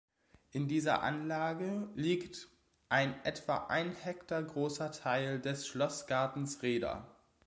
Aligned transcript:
In 0.49 0.67
dieser 0.67 1.03
Anlage 1.03 1.87
liegt 1.93 2.47
ein 2.89 3.23
etwa 3.23 3.67
ein 3.67 3.91
Hektar 3.95 4.41
großer 4.41 4.91
Teil 4.91 5.39
des 5.39 5.67
Schlossgartens 5.67 6.63
Rheda. 6.63 7.05